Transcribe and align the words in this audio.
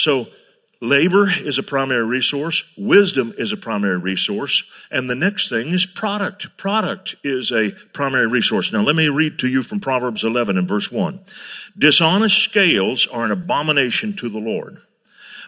So 0.00 0.26
labor 0.80 1.28
is 1.28 1.58
a 1.58 1.62
primary 1.62 2.06
resource. 2.06 2.74
Wisdom 2.78 3.34
is 3.36 3.52
a 3.52 3.56
primary 3.56 3.98
resource. 3.98 4.86
And 4.90 5.08
the 5.08 5.14
next 5.14 5.48
thing 5.48 5.68
is 5.68 5.86
product. 5.86 6.56
Product 6.56 7.16
is 7.24 7.50
a 7.50 7.72
primary 7.92 8.26
resource. 8.26 8.72
Now 8.72 8.82
let 8.82 8.96
me 8.96 9.08
read 9.08 9.38
to 9.40 9.48
you 9.48 9.62
from 9.62 9.80
Proverbs 9.80 10.24
11 10.24 10.56
and 10.56 10.68
verse 10.68 10.90
1. 10.90 11.20
Dishonest 11.76 12.38
scales 12.38 13.06
are 13.06 13.24
an 13.24 13.32
abomination 13.32 14.14
to 14.14 14.28
the 14.28 14.38
Lord 14.38 14.78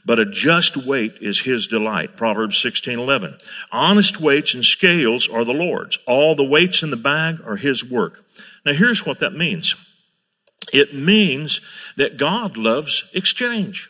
but 0.05 0.19
a 0.19 0.25
just 0.25 0.87
weight 0.87 1.15
is 1.21 1.41
his 1.41 1.67
delight. 1.67 2.17
Proverbs 2.17 2.59
16, 2.59 2.99
11. 2.99 3.37
Honest 3.71 4.21
weights 4.21 4.55
and 4.55 4.65
scales 4.65 5.29
are 5.29 5.45
the 5.45 5.53
Lord's. 5.53 5.99
All 6.07 6.35
the 6.35 6.45
weights 6.45 6.83
in 6.83 6.91
the 6.91 6.97
bag 6.97 7.37
are 7.45 7.57
his 7.57 7.89
work. 7.89 8.25
Now 8.65 8.73
here's 8.73 9.05
what 9.05 9.21
that 9.21 9.35
means. 9.35 9.75
It 10.73 10.95
means 10.95 11.61
that 11.97 12.17
God 12.17 12.57
loves 12.57 13.11
exchange, 13.15 13.90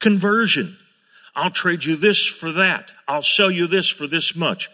conversion. 0.00 0.76
I'll 1.34 1.50
trade 1.50 1.84
you 1.84 1.96
this 1.96 2.24
for 2.24 2.52
that. 2.52 2.92
I'll 3.06 3.22
sell 3.22 3.50
you 3.50 3.66
this 3.66 3.88
for 3.88 4.06
this 4.06 4.34
much. 4.34 4.68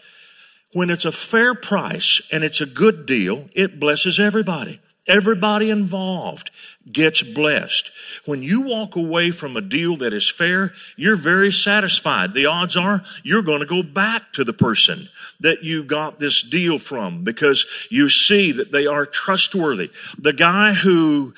When 0.73 0.89
it's 0.89 1.05
a 1.05 1.11
fair 1.11 1.53
price 1.53 2.27
and 2.31 2.43
it's 2.43 2.61
a 2.61 2.65
good 2.65 3.05
deal, 3.05 3.49
it 3.53 3.79
blesses 3.79 4.19
everybody. 4.19 4.79
Everybody 5.05 5.69
involved 5.69 6.49
gets 6.89 7.21
blessed. 7.21 7.91
When 8.25 8.41
you 8.41 8.61
walk 8.61 8.95
away 8.95 9.31
from 9.31 9.57
a 9.57 9.61
deal 9.61 9.97
that 9.97 10.13
is 10.13 10.29
fair, 10.29 10.71
you're 10.95 11.17
very 11.17 11.51
satisfied. 11.51 12.33
The 12.33 12.45
odds 12.45 12.77
are 12.77 13.03
you're 13.21 13.41
going 13.41 13.59
to 13.59 13.65
go 13.65 13.83
back 13.83 14.31
to 14.33 14.45
the 14.45 14.53
person 14.53 15.09
that 15.41 15.61
you 15.61 15.83
got 15.83 16.19
this 16.19 16.41
deal 16.41 16.79
from 16.79 17.23
because 17.23 17.87
you 17.91 18.07
see 18.07 18.53
that 18.53 18.71
they 18.71 18.87
are 18.87 19.05
trustworthy. 19.05 19.91
The 20.17 20.33
guy 20.33 20.73
who 20.73 21.33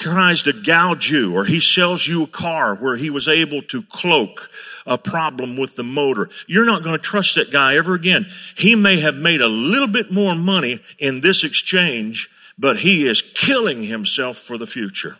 tries 0.00 0.42
to 0.44 0.52
gouge 0.52 1.10
you 1.10 1.36
or 1.36 1.44
he 1.44 1.60
sells 1.60 2.08
you 2.08 2.24
a 2.24 2.26
car 2.26 2.74
where 2.74 2.96
he 2.96 3.10
was 3.10 3.28
able 3.28 3.62
to 3.62 3.82
cloak 3.82 4.50
a 4.86 4.96
problem 4.96 5.56
with 5.56 5.76
the 5.76 5.84
motor. 5.84 6.28
You're 6.46 6.64
not 6.64 6.82
going 6.82 6.96
to 6.96 7.02
trust 7.02 7.34
that 7.34 7.52
guy 7.52 7.76
ever 7.76 7.94
again. 7.94 8.26
He 8.56 8.74
may 8.74 8.98
have 9.00 9.14
made 9.14 9.42
a 9.42 9.48
little 9.48 9.88
bit 9.88 10.10
more 10.10 10.34
money 10.34 10.80
in 10.98 11.20
this 11.20 11.44
exchange 11.44 12.30
but 12.58 12.78
he 12.78 13.08
is 13.08 13.22
killing 13.22 13.82
himself 13.82 14.36
for 14.36 14.58
the 14.58 14.66
future. 14.66 15.16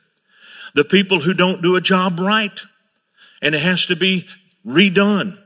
The 0.74 0.84
people 0.84 1.20
who 1.20 1.32
don't 1.32 1.62
do 1.62 1.74
a 1.74 1.80
job 1.80 2.20
right 2.20 2.60
and 3.40 3.54
it 3.54 3.62
has 3.62 3.86
to 3.86 3.96
be 3.96 4.26
redone. 4.64 5.38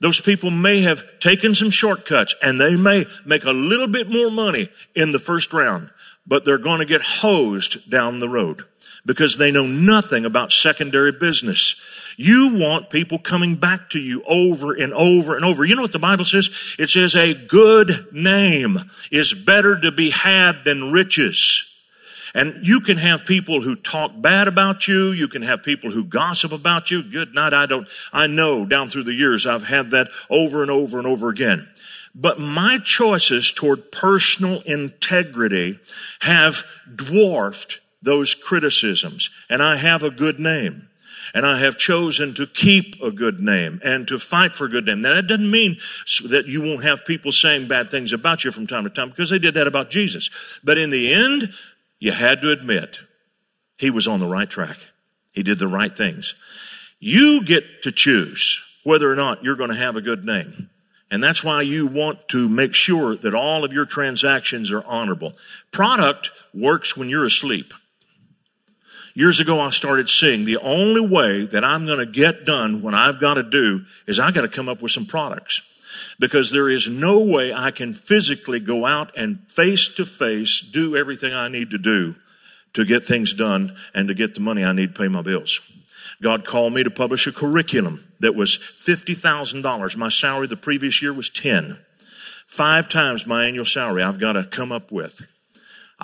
Those 0.00 0.20
people 0.20 0.50
may 0.50 0.80
have 0.80 1.04
taken 1.20 1.54
some 1.54 1.70
shortcuts 1.70 2.34
and 2.42 2.60
they 2.60 2.74
may 2.74 3.04
make 3.26 3.44
a 3.44 3.52
little 3.52 3.86
bit 3.86 4.10
more 4.10 4.30
money 4.30 4.70
in 4.94 5.12
the 5.12 5.18
first 5.18 5.52
round, 5.52 5.90
but 6.26 6.44
they're 6.44 6.58
going 6.58 6.80
to 6.80 6.86
get 6.86 7.02
hosed 7.02 7.90
down 7.90 8.18
the 8.18 8.28
road 8.28 8.64
because 9.04 9.36
they 9.36 9.50
know 9.50 9.66
nothing 9.66 10.24
about 10.24 10.52
secondary 10.52 11.12
business. 11.12 12.14
You 12.16 12.56
want 12.56 12.90
people 12.90 13.18
coming 13.18 13.56
back 13.56 13.90
to 13.90 13.98
you 13.98 14.22
over 14.24 14.74
and 14.74 14.92
over 14.92 15.34
and 15.34 15.44
over. 15.44 15.64
You 15.64 15.74
know 15.74 15.82
what 15.82 15.92
the 15.92 15.98
Bible 15.98 16.24
says? 16.24 16.76
It 16.78 16.90
says 16.90 17.16
a 17.16 17.34
good 17.34 18.12
name 18.12 18.78
is 19.10 19.32
better 19.34 19.80
to 19.80 19.90
be 19.90 20.10
had 20.10 20.64
than 20.64 20.92
riches. 20.92 21.68
And 22.34 22.66
you 22.66 22.80
can 22.80 22.96
have 22.96 23.26
people 23.26 23.60
who 23.60 23.76
talk 23.76 24.12
bad 24.16 24.48
about 24.48 24.88
you. 24.88 25.10
You 25.10 25.28
can 25.28 25.42
have 25.42 25.62
people 25.62 25.90
who 25.90 26.04
gossip 26.04 26.52
about 26.52 26.90
you. 26.90 27.02
Good 27.02 27.34
night. 27.34 27.52
I 27.52 27.66
don't, 27.66 27.86
I 28.12 28.26
know 28.26 28.64
down 28.64 28.88
through 28.88 29.02
the 29.02 29.12
years 29.12 29.46
I've 29.46 29.64
had 29.64 29.90
that 29.90 30.08
over 30.30 30.62
and 30.62 30.70
over 30.70 30.98
and 30.98 31.06
over 31.06 31.28
again. 31.28 31.68
But 32.14 32.40
my 32.40 32.78
choices 32.78 33.52
toward 33.52 33.92
personal 33.92 34.62
integrity 34.62 35.78
have 36.20 36.64
dwarfed 36.94 37.80
those 38.02 38.34
criticisms. 38.34 39.30
And 39.48 39.62
I 39.62 39.76
have 39.76 40.02
a 40.02 40.10
good 40.10 40.38
name. 40.38 40.88
And 41.34 41.46
I 41.46 41.58
have 41.58 41.78
chosen 41.78 42.34
to 42.34 42.46
keep 42.46 43.00
a 43.00 43.10
good 43.10 43.40
name 43.40 43.80
and 43.84 44.06
to 44.08 44.18
fight 44.18 44.54
for 44.54 44.66
a 44.66 44.68
good 44.68 44.84
name. 44.84 45.02
Now, 45.02 45.14
that 45.14 45.28
doesn't 45.28 45.50
mean 45.50 45.76
that 46.28 46.44
you 46.46 46.60
won't 46.60 46.82
have 46.82 47.06
people 47.06 47.32
saying 47.32 47.68
bad 47.68 47.90
things 47.90 48.12
about 48.12 48.44
you 48.44 48.50
from 48.50 48.66
time 48.66 48.84
to 48.84 48.90
time 48.90 49.08
because 49.08 49.30
they 49.30 49.38
did 49.38 49.54
that 49.54 49.66
about 49.66 49.88
Jesus. 49.88 50.60
But 50.62 50.78
in 50.78 50.90
the 50.90 51.14
end, 51.14 51.52
you 52.00 52.12
had 52.12 52.40
to 52.42 52.50
admit 52.50 52.98
he 53.78 53.88
was 53.88 54.08
on 54.08 54.20
the 54.20 54.26
right 54.26 54.50
track. 54.50 54.76
He 55.32 55.42
did 55.42 55.58
the 55.58 55.68
right 55.68 55.96
things. 55.96 56.34
You 56.98 57.44
get 57.44 57.82
to 57.84 57.92
choose 57.92 58.80
whether 58.84 59.10
or 59.10 59.16
not 59.16 59.42
you're 59.42 59.56
going 59.56 59.70
to 59.70 59.76
have 59.76 59.96
a 59.96 60.02
good 60.02 60.24
name. 60.24 60.68
And 61.10 61.22
that's 61.22 61.44
why 61.44 61.62
you 61.62 61.86
want 61.86 62.28
to 62.28 62.48
make 62.48 62.74
sure 62.74 63.14
that 63.14 63.34
all 63.34 63.64
of 63.64 63.72
your 63.72 63.84
transactions 63.84 64.72
are 64.72 64.84
honorable. 64.86 65.34
Product 65.70 66.30
works 66.54 66.96
when 66.96 67.08
you're 67.08 67.24
asleep. 67.24 67.72
Years 69.14 69.40
ago, 69.40 69.60
I 69.60 69.70
started 69.70 70.08
seeing 70.08 70.44
the 70.44 70.56
only 70.58 71.06
way 71.06 71.44
that 71.44 71.64
I'm 71.64 71.84
going 71.84 71.98
to 71.98 72.10
get 72.10 72.46
done 72.46 72.80
what 72.80 72.94
I've 72.94 73.20
got 73.20 73.34
to 73.34 73.42
do 73.42 73.84
is 74.06 74.18
I 74.18 74.30
got 74.30 74.42
to 74.42 74.48
come 74.48 74.70
up 74.70 74.80
with 74.80 74.92
some 74.92 75.04
products 75.04 75.68
because 76.18 76.50
there 76.50 76.70
is 76.70 76.88
no 76.88 77.18
way 77.18 77.52
I 77.52 77.72
can 77.72 77.92
physically 77.92 78.58
go 78.58 78.86
out 78.86 79.12
and 79.14 79.38
face 79.48 79.88
to 79.96 80.06
face 80.06 80.60
do 80.62 80.96
everything 80.96 81.34
I 81.34 81.48
need 81.48 81.70
to 81.72 81.78
do 81.78 82.14
to 82.72 82.86
get 82.86 83.04
things 83.04 83.34
done 83.34 83.76
and 83.94 84.08
to 84.08 84.14
get 84.14 84.34
the 84.34 84.40
money 84.40 84.64
I 84.64 84.72
need 84.72 84.94
to 84.94 85.00
pay 85.00 85.08
my 85.08 85.20
bills. 85.20 85.60
God 86.22 86.46
called 86.46 86.72
me 86.72 86.82
to 86.82 86.90
publish 86.90 87.26
a 87.26 87.32
curriculum 87.32 88.04
that 88.20 88.34
was 88.34 88.56
$50,000. 88.56 89.96
My 89.96 90.08
salary 90.08 90.46
the 90.46 90.56
previous 90.56 91.02
year 91.02 91.12
was 91.12 91.28
10. 91.28 91.78
Five 92.46 92.88
times 92.88 93.26
my 93.26 93.44
annual 93.44 93.64
salary 93.64 94.02
I've 94.02 94.20
got 94.20 94.32
to 94.32 94.44
come 94.44 94.72
up 94.72 94.90
with. 94.90 95.26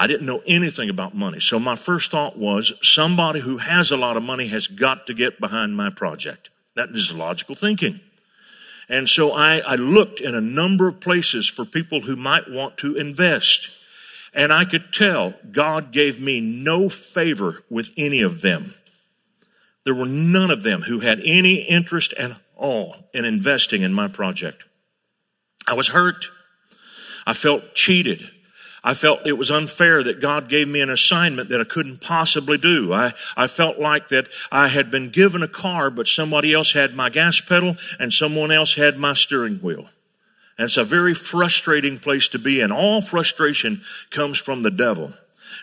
I 0.00 0.06
didn't 0.06 0.26
know 0.26 0.42
anything 0.47 0.88
about 0.88 1.16
money. 1.16 1.41
So 1.41 1.59
my 1.59 1.75
first 1.75 2.12
thought 2.12 2.38
was 2.38 2.72
somebody 2.88 3.41
who 3.41 3.56
has 3.56 3.91
a 3.91 3.97
lot 3.97 4.16
of 4.16 4.22
money 4.22 4.47
has 4.47 4.69
got 4.69 5.09
to 5.09 5.12
get 5.12 5.41
behind 5.41 5.76
my 5.76 5.91
project. 5.91 6.50
That 6.76 6.91
is 6.91 7.12
logical 7.12 7.56
thinking. 7.56 7.98
And 8.88 9.09
so 9.09 9.32
I, 9.32 9.59
I 9.59 9.75
looked 9.75 10.20
in 10.20 10.36
a 10.36 10.41
number 10.41 10.86
of 10.86 11.00
places 11.00 11.48
for 11.48 11.64
people 11.64 12.03
who 12.03 12.14
might 12.14 12.48
want 12.48 12.78
to 12.78 12.94
invest. 12.94 13.70
And 14.32 14.53
I 14.53 14.64
could 14.64 14.92
tell 14.92 15.34
God 15.50 15.91
gave 15.91 16.20
me 16.20 16.41
no 16.41 16.88
favor 16.88 17.65
with 17.69 17.91
any 17.97 18.20
of 18.20 18.41
them. 18.41 18.75
There 19.84 19.97
were 19.97 20.06
none 20.06 20.53
of 20.53 20.62
them 20.62 20.82
who 20.82 21.00
had 21.00 21.20
any 21.25 21.54
interest 21.56 22.12
at 22.12 22.38
all 22.54 22.94
in 23.12 23.25
investing 23.25 23.82
in 23.82 23.92
my 23.92 24.06
project. 24.06 24.62
I 25.66 25.75
was 25.75 25.88
hurt. 25.88 26.30
I 27.26 27.32
felt 27.32 27.75
cheated. 27.75 28.30
I 28.84 28.94
felt 28.94 29.27
it 29.27 29.39
was 29.39 29.50
unfair 29.50 30.03
that 30.05 30.21
God 30.21 30.49
gave 30.49 30.69
me 30.69 30.81
an 30.81 30.91
assignment 30.91 31.49
that 31.49 31.61
I 31.61 31.65
couldn't 31.65 32.00
possibly 32.00 32.59
do. 32.59 32.93
I, 32.93 33.12
I 33.37 33.47
felt 33.47 33.78
like 33.78 34.09
that 34.09 34.28
I 34.53 34.69
had 34.69 34.91
been 34.91 35.09
given 35.09 35.43
a 35.43 35.49
car, 35.49 35.91
but 35.91 36.06
somebody 36.06 36.55
else 36.55 36.72
had 36.72 36.94
my 36.94 37.11
gas 37.11 37.41
pedal 37.41 37.77
and 37.99 38.12
someone 38.12 38.50
else 38.50 38.77
had 38.77 38.97
my 38.97 39.15
steering 39.15 39.56
wheel. 39.56 39.89
And 40.56 40.66
it's 40.66 40.77
a 40.77 40.84
very 40.84 41.15
frustrating 41.15 41.99
place 41.99 42.28
to 42.28 42.39
be 42.39 42.61
and 42.61 42.72
All 42.72 43.00
frustration 43.00 43.81
comes 44.11 44.39
from 44.39 44.62
the 44.62 44.71
devil. 44.71 45.12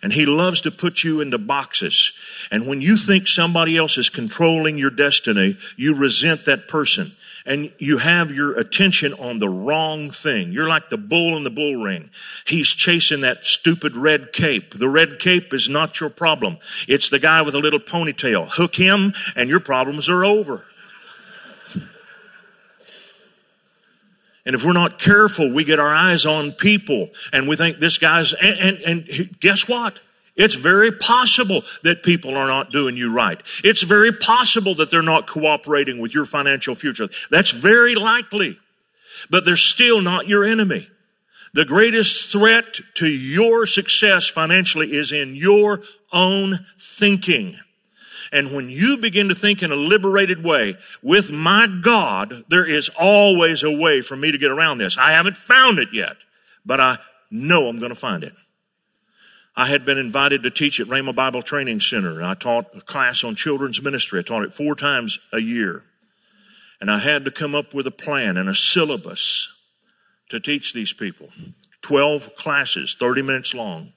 And 0.04 0.12
he 0.12 0.26
loves 0.26 0.62
to 0.62 0.72
put 0.72 1.04
you 1.04 1.22
into 1.22 1.38
boxes. 1.38 2.18
And 2.52 2.68
when 2.68 2.82
you 2.82 2.98
think 2.98 3.28
somebody 3.28 3.78
else 3.78 3.98
is 3.98 4.10
controlling 4.10 4.78
your 4.78 4.90
destiny, 4.90 5.58
you 5.78 5.96
resent 5.96 6.46
that 6.46 6.68
person 6.68 7.12
and 7.46 7.72
you 7.78 8.00
have 8.00 8.32
your 8.32 8.58
attention 8.58 9.14
on 9.14 9.40
the 9.40 9.50
wrong 9.50 10.10
thing. 10.10 10.52
You're 10.52 10.68
like 10.68 10.90
the 10.90 10.98
bull 10.98 11.38
in 11.38 11.44
the 11.44 11.50
bull 11.50 11.76
ring. 11.76 12.10
He's 12.46 12.70
chasing 12.70 13.22
that 13.22 13.46
stupid 13.46 13.96
red 13.96 14.34
cape. 14.34 14.74
The 14.74 14.90
red 14.90 15.20
cape 15.20 15.54
is 15.54 15.70
not 15.70 16.00
your 16.00 16.10
problem. 16.10 16.58
It's 16.88 17.10
the 17.10 17.20
guy 17.20 17.42
with 17.44 17.54
a 17.54 17.60
little 17.60 17.80
ponytail. 17.80 18.50
Hook 18.52 18.76
him 18.76 19.14
and 19.36 19.50
your 19.50 19.60
problems 19.60 20.10
are 20.10 20.26
over. 20.26 20.64
And 24.48 24.56
if 24.56 24.64
we're 24.64 24.74
not 24.74 25.00
careful, 25.00 25.52
we 25.52 25.64
get 25.64 25.80
our 25.80 25.94
eyes 25.94 26.26
on 26.26 26.52
people 26.52 27.10
and 27.34 27.48
we 27.48 27.56
think 27.56 27.78
this 27.78 27.98
guy's, 27.98 28.34
and, 28.34 28.60
and, 28.60 28.78
and 29.10 29.40
guess 29.40 29.68
what? 29.68 30.00
It's 30.36 30.56
very 30.56 30.92
possible 30.92 31.64
that 31.84 32.04
people 32.04 32.36
are 32.36 32.48
not 32.48 32.72
doing 32.72 32.98
you 32.98 33.12
right. 33.12 33.42
It's 33.64 33.84
very 33.84 34.12
possible 34.12 34.76
that 34.76 34.92
they're 34.92 35.02
not 35.02 35.28
cooperating 35.28 36.00
with 36.00 36.14
your 36.14 36.26
financial 36.26 36.76
future. 36.76 37.08
That's 37.32 37.52
very 37.52 37.96
likely. 37.96 38.58
But 39.30 39.46
they're 39.46 39.56
still 39.56 40.02
not 40.02 40.28
your 40.28 40.44
enemy. 40.44 40.90
The 41.54 41.64
greatest 41.64 42.34
threat 42.34 42.82
to 42.96 43.08
your 43.08 43.66
success 43.66 44.28
financially 44.28 44.94
is 44.94 45.14
in 45.14 45.36
your 45.36 45.82
own 46.12 46.60
thinking. 46.78 47.56
And 48.34 48.54
when 48.54 48.70
you 48.70 48.98
begin 48.98 49.30
to 49.30 49.36
think 49.36 49.64
in 49.64 49.72
a 49.72 49.76
liberated 49.78 50.44
way, 50.44 50.76
with 51.02 51.32
my 51.32 51.68
God, 51.68 52.44
there 52.50 52.66
is 52.66 52.90
always 53.00 53.64
a 53.64 53.72
way 53.72 54.02
for 54.02 54.18
me 54.18 54.34
to 54.34 54.38
get 54.38 54.52
around 54.52 54.80
this. 54.80 54.98
I 54.98 55.12
haven't 55.12 55.38
found 55.38 55.80
it 55.80 55.90
yet, 55.94 56.18
but 56.66 56.82
I 56.82 56.98
know 57.32 57.68
I'm 57.68 57.80
going 57.80 57.94
to 57.94 57.96
find 57.96 58.26
it. 58.26 58.34
I 59.58 59.68
had 59.68 59.86
been 59.86 59.98
invited 59.98 60.44
to 60.44 60.50
teach 60.50 60.82
at 60.82 60.88
Rhema 60.88 61.16
Bible 61.16 61.42
Training 61.42 61.80
Center. 61.80 62.22
I 62.22 62.34
taught 62.34 62.76
a 62.76 62.82
class 62.82 63.24
on 63.24 63.36
children's 63.36 63.82
ministry. 63.82 64.20
I 64.20 64.24
taught 64.24 64.44
it 64.44 64.54
four 64.54 64.76
times 64.76 65.18
a 65.32 65.40
year. 65.40 65.84
And 66.82 66.92
I 66.92 66.98
had 66.98 67.24
to 67.24 67.32
come 67.32 67.56
up 67.56 67.74
with 67.74 67.88
a 67.88 67.92
plan 67.92 68.36
and 68.36 68.50
a 68.50 68.56
syllabus 68.56 69.52
to 70.30 70.42
teach 70.42 70.74
these 70.74 70.92
people. 70.92 71.30
12 71.84 72.36
classes, 72.36 72.98
30 73.00 73.22
minutes 73.22 73.54
long. 73.54 73.94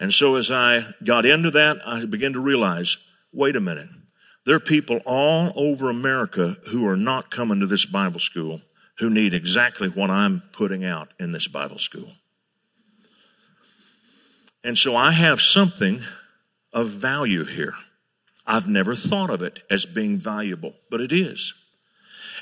And 0.00 0.14
so 0.14 0.36
as 0.36 0.50
I 0.50 0.84
got 1.04 1.26
into 1.26 1.50
that, 1.50 1.86
I 1.86 2.06
began 2.06 2.32
to 2.32 2.40
realize, 2.40 2.96
wait 3.32 3.56
a 3.56 3.60
minute. 3.60 3.90
There 4.46 4.56
are 4.56 4.60
people 4.60 5.00
all 5.04 5.52
over 5.56 5.90
America 5.90 6.56
who 6.70 6.86
are 6.88 6.96
not 6.96 7.30
coming 7.30 7.60
to 7.60 7.66
this 7.66 7.84
Bible 7.84 8.20
school 8.20 8.62
who 8.98 9.10
need 9.10 9.34
exactly 9.34 9.88
what 9.88 10.10
I'm 10.10 10.42
putting 10.52 10.84
out 10.84 11.08
in 11.18 11.32
this 11.32 11.48
Bible 11.48 11.78
school. 11.78 12.12
And 14.64 14.78
so 14.78 14.96
I 14.96 15.12
have 15.12 15.40
something 15.40 16.00
of 16.72 16.88
value 16.88 17.44
here. 17.44 17.74
I've 18.46 18.68
never 18.68 18.94
thought 18.94 19.30
of 19.30 19.42
it 19.42 19.62
as 19.70 19.86
being 19.86 20.18
valuable, 20.18 20.74
but 20.90 21.00
it 21.00 21.12
is. 21.12 21.54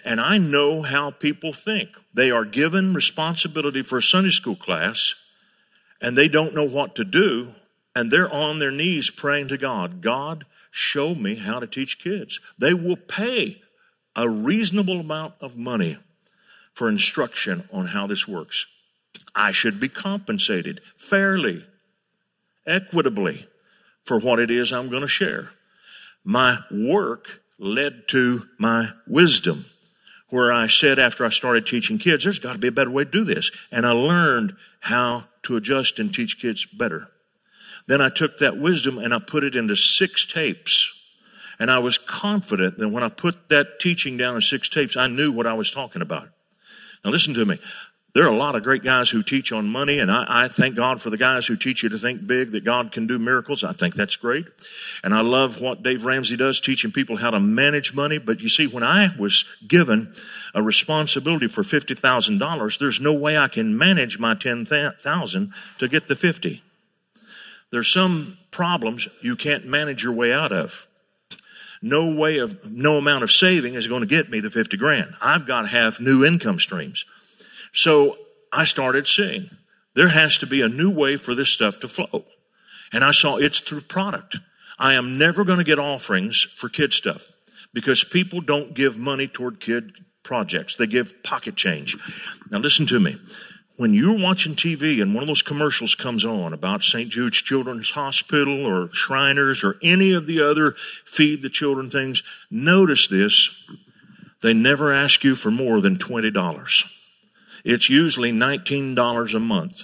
And 0.05 0.21
I 0.21 0.39
know 0.39 0.83
how 0.83 1.11
people 1.11 1.53
think. 1.53 1.91
They 2.15 2.31
are 2.31 2.45
given 2.45 2.95
responsibility 2.95 3.83
for 3.83 3.99
a 3.99 4.03
Sunday 4.03 4.31
school 4.31 4.57
class 4.57 5.15
and 6.01 6.17
they 6.17 6.29
don't 6.29 6.55
know 6.55 6.67
what 6.67 6.95
to 6.97 7.05
do. 7.05 7.53
And 7.95 8.11
they're 8.11 8.33
on 8.33 8.59
their 8.59 8.71
knees 8.71 9.11
praying 9.11 9.49
to 9.49 9.59
God, 9.59 10.01
God, 10.01 10.47
show 10.71 11.15
me 11.15 11.35
how 11.35 11.61
to 11.61 11.67
teach 11.67 12.01
kids. 12.03 12.41
They 12.59 12.73
will 12.73 12.97
pay 12.97 13.61
a 14.17 14.29
reasonable 14.29 15.01
amount 15.01 15.35
of 15.41 15.59
money 15.59 15.99
for 16.73 16.89
instruction 16.89 17.65
on 17.73 17.87
how 17.89 18.07
this 18.07 18.27
works. 18.27 18.67
I 19.35 19.53
should 19.53 19.79
be 19.79 19.89
compensated 19.89 20.81
fairly, 20.97 21.65
equitably 22.67 23.47
for 24.03 24.19
what 24.19 24.39
it 24.39 24.51
is 24.51 24.73
I'm 24.73 24.89
going 24.89 25.03
to 25.03 25.09
share. 25.09 25.51
My 26.25 26.59
work 26.71 27.43
led 27.59 28.09
to 28.09 28.49
my 28.59 28.91
wisdom, 29.07 29.67
where 30.31 30.53
I 30.53 30.67
said 30.67 30.99
after 30.99 31.25
I 31.25 31.29
started 31.29 31.67
teaching 31.67 31.99
kids, 31.99 32.25
there's 32.25 32.39
got 32.39 32.55
to 32.55 32.59
be 32.59 32.69
a 32.69 32.73
better 32.73 32.91
way 32.91 33.05
to 33.05 33.11
do 33.11 33.25
this. 33.25 33.51
And 33.71 33.87
I 33.87 33.93
learned 33.93 34.57
how 34.81 35.25
to 35.43 35.57
adjust 35.57 35.99
and 35.99 36.13
teach 36.13 36.41
kids 36.41 36.65
better. 36.65 37.09
Then 37.87 38.01
I 38.01 38.09
took 38.09 38.39
that 38.39 38.59
wisdom 38.59 38.99
and 38.99 39.13
I 39.13 39.19
put 39.19 39.45
it 39.45 39.57
into 39.57 39.77
six 39.77 40.25
tapes. 40.25 40.99
And 41.59 41.71
I 41.71 41.79
was 41.79 41.99
confident 41.99 42.79
that 42.79 42.89
when 42.89 43.03
I 43.03 43.09
put 43.09 43.49
that 43.51 43.79
teaching 43.79 44.17
down 44.17 44.37
in 44.37 44.41
six 44.41 44.69
tapes, 44.69 44.97
I 44.97 45.07
knew 45.07 45.31
what 45.31 45.47
I 45.47 45.53
was 45.55 45.71
talking 45.71 46.03
about. 46.03 46.29
Now 47.05 47.11
listen 47.11 47.35
to 47.35 47.45
me. 47.45 47.59
There 48.15 48.27
are 48.27 48.33
a 48.33 48.37
lot 48.37 48.55
of 48.55 48.63
great 48.63 48.83
guys 48.83 49.09
who 49.09 49.23
teach 49.23 49.53
on 49.53 49.67
money, 49.69 49.99
and 49.99 50.11
I, 50.11 50.27
I, 50.29 50.49
thank 50.49 50.75
God 50.75 51.01
for 51.01 51.09
the 51.09 51.17
guys 51.17 51.47
who 51.47 51.57
teach 51.57 51.83
you 51.83 51.89
to 51.89 51.97
think 51.97 52.27
big, 52.27 52.51
that 52.51 52.63
God 52.63 52.93
can 52.93 53.07
do 53.07 53.19
miracles. 53.19 53.65
I 53.65 53.73
think 53.73 53.95
that's 53.95 54.17
great. 54.17 54.45
And 55.03 55.15
I 55.15 55.23
love 55.23 55.63
what 55.63 55.83
Dave 55.83 56.05
Ramsey 56.05 56.37
does, 56.37 56.61
teaching 56.61 56.91
people 56.91 57.17
how 57.17 57.31
to 57.31 57.41
manage 57.41 57.95
money. 57.95 58.19
But 58.19 58.43
you 58.43 58.51
see, 58.51 58.67
when 58.67 58.83
I 58.83 59.17
was 59.19 59.47
given 59.67 60.13
a 60.55 60.63
responsibility 60.63 61.49
for 61.49 61.63
$50,000, 61.63 62.79
there's 62.79 63.01
no 63.01 63.15
way 63.15 63.39
I 63.39 63.49
can 63.49 63.79
manage 63.79 64.19
my 64.19 64.35
10,000 64.35 65.53
to 65.79 65.89
get 65.89 66.09
the 66.09 66.17
50. 66.17 66.63
There's 67.71 67.91
some 67.91 68.37
problems 68.51 69.09
you 69.23 69.37
can't 69.37 69.65
manage 69.65 70.03
your 70.03 70.13
way 70.13 70.35
out 70.35 70.53
of. 70.53 70.87
No 71.81 72.15
way 72.15 72.39
of, 72.39 72.71
no 72.71 72.99
amount 72.99 73.25
of 73.25 73.31
saving 73.31 73.73
is 73.73 73.87
going 73.87 74.03
to 74.03 74.07
get 74.07 74.29
me 74.29 74.41
the 74.41 74.51
50 74.51 74.77
grand. 74.77 75.15
I've 75.23 75.47
got 75.47 75.63
to 75.63 75.69
have 75.69 75.99
new 75.99 76.27
income 76.27 76.61
streams. 76.61 77.07
So 77.73 78.17
I 78.53 78.65
started 78.65 79.09
seeing 79.09 79.51
there 79.95 80.09
has 80.09 80.39
to 80.39 80.47
be 80.47 80.63
a 80.63 80.69
new 80.69 80.91
way 80.91 81.17
for 81.17 81.35
this 81.35 81.49
stuff 81.49 81.81
to 81.81 81.89
flow. 81.89 82.25
And 82.93 83.05
I 83.05 83.11
saw 83.11 83.37
it's 83.37 83.61
through 83.61 83.83
product. 83.83 84.37
I 84.79 84.95
am 84.95 85.19
never 85.19 85.45
going 85.45 85.59
to 85.59 85.65
get 85.65 85.79
offerings 85.79 86.43
for 86.43 86.69
kid 86.69 86.93
stuff 86.93 87.23
because 87.73 88.05
people 88.05 88.41
don't 88.41 88.75
give 88.75 88.99
money 88.99 89.27
toward 89.27 89.61
kid 89.61 89.93
projects. 90.23 90.77
They 90.77 90.87
give 90.87 91.23
pocket 91.23 91.57
change. 91.57 91.97
Now 92.51 92.59
listen 92.59 92.87
to 92.87 93.01
me. 93.01 93.17
When 93.77 93.95
you're 93.95 94.19
watching 94.19 94.53
TV 94.53 95.01
and 95.01 95.15
one 95.15 95.23
of 95.25 95.29
those 95.29 95.43
commercials 95.43 95.95
comes 95.95 96.25
on 96.25 96.53
about 96.53 96.83
St. 96.83 97.09
Jude's 97.09 97.39
Children's 97.39 97.91
Hospital 97.91 98.67
or 98.67 98.91
Shriners 98.93 99.65
or 99.65 99.77
any 99.83 100.13
of 100.13 100.27
the 100.27 100.41
other 100.43 100.73
feed 101.05 101.43
the 101.43 101.49
children 101.49 101.89
things, 101.89 102.23
notice 102.51 103.09
this. 103.09 103.71
They 104.43 104.53
never 104.53 104.93
ask 104.93 105.25
you 105.25 105.35
for 105.35 105.51
more 105.51 105.81
than 105.81 105.97
$20. 105.97 107.02
It's 107.65 107.89
usually 107.89 108.33
$19 108.33 109.35
a 109.35 109.41
month. 109.41 109.83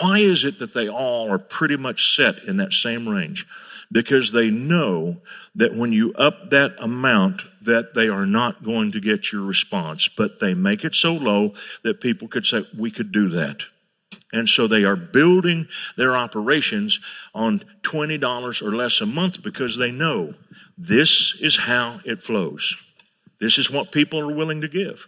Why 0.00 0.18
is 0.18 0.44
it 0.44 0.58
that 0.58 0.74
they 0.74 0.88
all 0.88 1.30
are 1.30 1.38
pretty 1.38 1.76
much 1.76 2.14
set 2.14 2.42
in 2.44 2.56
that 2.56 2.72
same 2.72 3.08
range? 3.08 3.46
Because 3.92 4.32
they 4.32 4.50
know 4.50 5.20
that 5.54 5.74
when 5.74 5.92
you 5.92 6.12
up 6.14 6.50
that 6.50 6.74
amount, 6.80 7.42
that 7.62 7.94
they 7.94 8.08
are 8.08 8.26
not 8.26 8.64
going 8.64 8.92
to 8.92 9.00
get 9.00 9.32
your 9.32 9.44
response, 9.44 10.08
but 10.08 10.40
they 10.40 10.54
make 10.54 10.84
it 10.84 10.94
so 10.94 11.12
low 11.12 11.52
that 11.82 12.00
people 12.00 12.26
could 12.26 12.44
say, 12.44 12.64
we 12.76 12.90
could 12.90 13.12
do 13.12 13.28
that. 13.28 13.64
And 14.32 14.48
so 14.48 14.66
they 14.66 14.84
are 14.84 14.96
building 14.96 15.68
their 15.96 16.16
operations 16.16 16.98
on 17.34 17.60
$20 17.82 18.62
or 18.62 18.74
less 18.74 19.00
a 19.00 19.06
month 19.06 19.44
because 19.44 19.76
they 19.76 19.92
know 19.92 20.34
this 20.76 21.40
is 21.40 21.56
how 21.56 22.00
it 22.04 22.20
flows. 22.20 22.76
This 23.38 23.58
is 23.58 23.70
what 23.70 23.92
people 23.92 24.18
are 24.18 24.34
willing 24.34 24.60
to 24.60 24.68
give. 24.68 25.06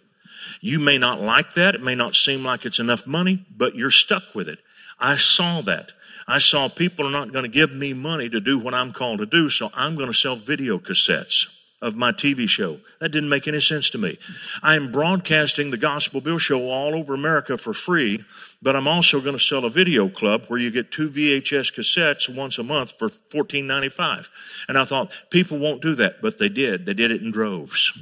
You 0.61 0.79
may 0.79 0.99
not 0.99 1.21
like 1.21 1.55
that. 1.55 1.75
It 1.75 1.83
may 1.83 1.95
not 1.95 2.15
seem 2.15 2.45
like 2.45 2.65
it's 2.65 2.79
enough 2.79 3.07
money, 3.07 3.45
but 3.55 3.75
you're 3.75 3.91
stuck 3.91 4.35
with 4.35 4.49
it. 4.49 4.59
I 4.99 5.17
saw 5.17 5.61
that. 5.63 5.93
I 6.29 6.39
saw 6.39 6.69
people 6.69 7.07
are 7.07 7.11
not 7.11 7.33
going 7.33 7.45
to 7.45 7.51
give 7.51 7.73
me 7.73 7.93
money 7.93 8.29
to 8.29 8.41
do 8.41 8.59
what 8.59 8.75
I'm 8.75 8.93
called 8.93 9.21
to 9.21 9.27
do, 9.27 9.49
so 9.49 9.71
I'm 9.75 9.95
going 9.95 10.09
to 10.09 10.15
sell 10.15 10.37
video 10.37 10.79
cassettes 10.79 11.53
of 11.83 11.95
my 11.95 12.11
TV 12.11 12.49
show. 12.49 12.79
That 13.01 13.11
didn't 13.11 13.29
make 13.29 13.47
any 13.47 13.61
sense 13.61 13.91
to 13.91 13.99
me. 13.99 14.19
I 14.63 14.77
am 14.77 14.91
broadcasting 14.91 15.71
the 15.71 15.77
Gospel 15.77 16.21
Bill 16.21 16.39
Show 16.39 16.71
all 16.71 16.95
over 16.95 17.15
America 17.15 17.59
for 17.59 17.75
free, 17.75 18.21
but 18.63 18.75
I'm 18.75 18.89
also 18.89 19.21
going 19.21 19.37
to 19.37 19.43
sell 19.43 19.65
a 19.65 19.71
video 19.71 20.09
club 20.09 20.47
where 20.49 20.59
you 20.59 20.71
get 20.71 20.91
two 20.91 21.11
VHS 21.11 21.75
cassettes 21.75 22.35
once 22.35 22.59
a 22.59 22.63
month 22.63 22.93
for 22.99 23.09
$14.95. 23.09 24.29
And 24.69 24.79
I 24.79 24.85
thought 24.85 25.13
people 25.31 25.59
won't 25.59 25.83
do 25.83 25.95
that, 25.97 26.23
but 26.23 26.39
they 26.39 26.49
did. 26.49 26.87
They 26.87 26.95
did 26.95 27.11
it 27.11 27.23
in 27.23 27.31
droves. 27.31 27.93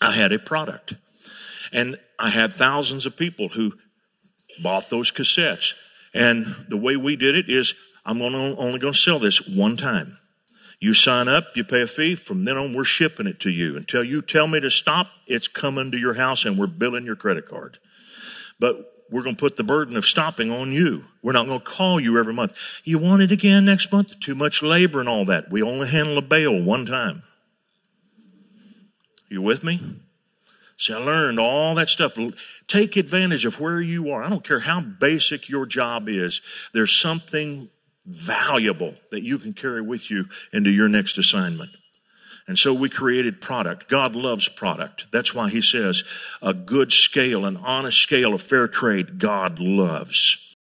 I 0.00 0.12
had 0.12 0.32
a 0.32 0.38
product. 0.38 0.94
And 1.72 1.96
I 2.18 2.30
had 2.30 2.52
thousands 2.52 3.06
of 3.06 3.16
people 3.16 3.48
who 3.48 3.72
bought 4.62 4.90
those 4.90 5.10
cassettes. 5.10 5.74
And 6.14 6.46
the 6.68 6.76
way 6.76 6.96
we 6.96 7.16
did 7.16 7.34
it 7.34 7.48
is 7.48 7.74
I'm 8.04 8.20
only 8.20 8.78
going 8.78 8.92
to 8.92 8.98
sell 8.98 9.18
this 9.18 9.48
one 9.48 9.76
time. 9.76 10.18
You 10.80 10.94
sign 10.94 11.28
up, 11.28 11.44
you 11.54 11.62
pay 11.62 11.82
a 11.82 11.86
fee. 11.86 12.16
From 12.16 12.44
then 12.44 12.56
on, 12.56 12.74
we're 12.74 12.84
shipping 12.84 13.28
it 13.28 13.38
to 13.40 13.50
you. 13.50 13.76
Until 13.76 14.02
you 14.02 14.20
tell 14.20 14.48
me 14.48 14.58
to 14.60 14.68
stop, 14.68 15.06
it's 15.28 15.46
coming 15.46 15.92
to 15.92 15.98
your 15.98 16.14
house 16.14 16.44
and 16.44 16.58
we're 16.58 16.66
billing 16.66 17.06
your 17.06 17.16
credit 17.16 17.46
card. 17.46 17.78
But 18.58 18.92
we're 19.08 19.22
going 19.22 19.36
to 19.36 19.40
put 19.40 19.56
the 19.56 19.62
burden 19.62 19.96
of 19.96 20.04
stopping 20.04 20.50
on 20.50 20.72
you. 20.72 21.04
We're 21.22 21.32
not 21.32 21.46
going 21.46 21.60
to 21.60 21.64
call 21.64 22.00
you 22.00 22.18
every 22.18 22.34
month. 22.34 22.80
You 22.82 22.98
want 22.98 23.22
it 23.22 23.30
again 23.30 23.64
next 23.64 23.92
month? 23.92 24.18
Too 24.18 24.34
much 24.34 24.62
labor 24.62 24.98
and 24.98 25.08
all 25.08 25.24
that. 25.26 25.50
We 25.50 25.62
only 25.62 25.86
handle 25.88 26.18
a 26.18 26.22
bail 26.22 26.60
one 26.60 26.86
time. 26.86 27.22
You 29.28 29.40
with 29.40 29.62
me? 29.62 29.80
See, 30.82 30.92
I 30.92 30.98
learned 30.98 31.38
all 31.38 31.76
that 31.76 31.88
stuff. 31.88 32.18
Take 32.66 32.96
advantage 32.96 33.44
of 33.44 33.60
where 33.60 33.80
you 33.80 34.10
are. 34.10 34.24
I 34.24 34.28
don't 34.28 34.42
care 34.42 34.58
how 34.58 34.80
basic 34.80 35.48
your 35.48 35.64
job 35.64 36.08
is. 36.08 36.40
There's 36.74 36.90
something 36.90 37.68
valuable 38.04 38.94
that 39.12 39.22
you 39.22 39.38
can 39.38 39.52
carry 39.52 39.80
with 39.80 40.10
you 40.10 40.24
into 40.52 40.70
your 40.70 40.88
next 40.88 41.18
assignment. 41.18 41.70
And 42.48 42.58
so 42.58 42.74
we 42.74 42.88
created 42.88 43.40
product. 43.40 43.88
God 43.88 44.16
loves 44.16 44.48
product. 44.48 45.06
That's 45.12 45.32
why 45.32 45.50
he 45.50 45.60
says 45.60 46.02
a 46.42 46.52
good 46.52 46.90
scale, 46.90 47.44
an 47.44 47.58
honest 47.58 47.98
scale 47.98 48.34
of 48.34 48.42
fair 48.42 48.66
trade, 48.66 49.20
God 49.20 49.60
loves. 49.60 50.51